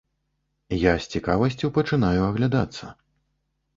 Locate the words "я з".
0.83-1.11